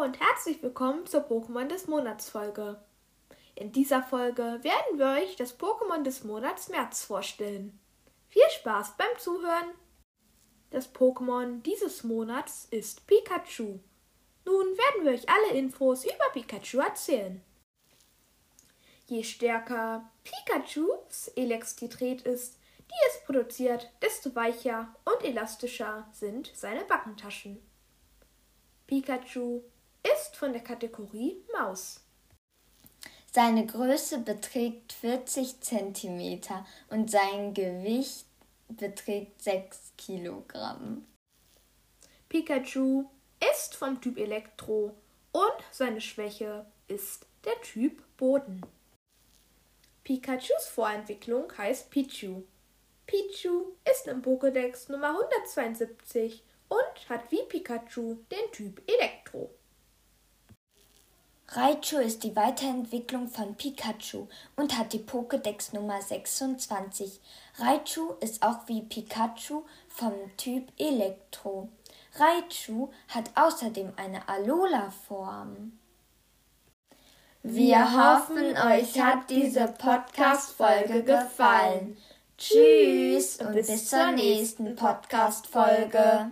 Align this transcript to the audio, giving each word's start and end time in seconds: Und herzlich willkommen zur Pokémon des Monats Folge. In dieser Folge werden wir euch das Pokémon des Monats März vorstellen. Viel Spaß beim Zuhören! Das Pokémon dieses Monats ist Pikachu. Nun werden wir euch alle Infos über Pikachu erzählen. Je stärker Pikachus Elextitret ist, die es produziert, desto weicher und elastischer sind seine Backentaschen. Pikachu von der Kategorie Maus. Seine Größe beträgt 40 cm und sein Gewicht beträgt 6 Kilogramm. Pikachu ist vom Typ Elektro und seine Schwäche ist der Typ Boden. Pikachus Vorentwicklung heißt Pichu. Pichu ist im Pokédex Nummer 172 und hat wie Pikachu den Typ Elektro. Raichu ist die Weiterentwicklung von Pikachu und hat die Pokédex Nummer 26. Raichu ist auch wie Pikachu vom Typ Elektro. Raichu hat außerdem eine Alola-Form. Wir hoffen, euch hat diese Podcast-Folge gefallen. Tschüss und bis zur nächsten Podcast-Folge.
Und 0.00 0.20
herzlich 0.20 0.62
willkommen 0.62 1.06
zur 1.06 1.22
Pokémon 1.22 1.66
des 1.66 1.88
Monats 1.88 2.30
Folge. 2.30 2.80
In 3.56 3.72
dieser 3.72 4.00
Folge 4.00 4.60
werden 4.62 4.96
wir 4.96 5.20
euch 5.20 5.34
das 5.34 5.58
Pokémon 5.58 6.04
des 6.04 6.22
Monats 6.22 6.68
März 6.68 7.04
vorstellen. 7.04 7.80
Viel 8.28 8.48
Spaß 8.60 8.96
beim 8.96 9.18
Zuhören! 9.18 9.74
Das 10.70 10.94
Pokémon 10.94 11.62
dieses 11.62 12.04
Monats 12.04 12.68
ist 12.70 13.08
Pikachu. 13.08 13.80
Nun 14.44 14.66
werden 14.78 15.04
wir 15.04 15.10
euch 15.10 15.28
alle 15.28 15.58
Infos 15.58 16.04
über 16.04 16.30
Pikachu 16.32 16.78
erzählen. 16.78 17.42
Je 19.08 19.24
stärker 19.24 20.08
Pikachus 20.22 21.26
Elextitret 21.34 22.22
ist, 22.22 22.56
die 22.88 23.08
es 23.08 23.24
produziert, 23.24 23.90
desto 24.00 24.32
weicher 24.36 24.94
und 25.04 25.24
elastischer 25.24 26.08
sind 26.12 26.52
seine 26.54 26.84
Backentaschen. 26.84 27.60
Pikachu 28.86 29.62
von 30.38 30.52
der 30.52 30.62
Kategorie 30.62 31.36
Maus. 31.52 32.00
Seine 33.32 33.66
Größe 33.66 34.20
beträgt 34.20 34.92
40 34.94 35.60
cm 35.60 36.40
und 36.88 37.10
sein 37.10 37.52
Gewicht 37.52 38.26
beträgt 38.68 39.42
6 39.42 39.92
Kilogramm. 39.98 41.06
Pikachu 42.28 43.04
ist 43.52 43.74
vom 43.74 44.00
Typ 44.00 44.18
Elektro 44.18 44.94
und 45.32 45.64
seine 45.72 46.00
Schwäche 46.00 46.66
ist 46.86 47.26
der 47.44 47.60
Typ 47.62 48.02
Boden. 48.16 48.62
Pikachus 50.04 50.66
Vorentwicklung 50.68 51.52
heißt 51.56 51.90
Pichu. 51.90 52.44
Pichu 53.06 53.72
ist 53.90 54.06
im 54.06 54.22
Pokédex 54.22 54.90
Nummer 54.90 55.10
172 55.10 56.42
und 56.68 57.08
hat 57.08 57.30
wie 57.30 57.42
Pikachu 57.48 58.16
den 58.30 58.52
Typ 58.52 58.82
Elektro. 58.86 59.17
Raichu 61.58 61.98
ist 61.98 62.22
die 62.22 62.36
Weiterentwicklung 62.36 63.26
von 63.26 63.56
Pikachu 63.56 64.28
und 64.54 64.78
hat 64.78 64.92
die 64.92 65.00
Pokédex 65.00 65.74
Nummer 65.74 66.00
26. 66.00 67.20
Raichu 67.58 68.12
ist 68.20 68.44
auch 68.44 68.58
wie 68.68 68.82
Pikachu 68.82 69.64
vom 69.88 70.12
Typ 70.36 70.68
Elektro. 70.78 71.68
Raichu 72.14 72.90
hat 73.08 73.32
außerdem 73.34 73.92
eine 73.96 74.28
Alola-Form. 74.28 75.72
Wir 77.42 77.80
hoffen, 77.92 78.56
euch 78.56 79.00
hat 79.00 79.28
diese 79.28 79.66
Podcast-Folge 79.66 81.02
gefallen. 81.02 81.96
Tschüss 82.36 83.38
und 83.38 83.54
bis 83.54 83.88
zur 83.88 84.12
nächsten 84.12 84.76
Podcast-Folge. 84.76 86.30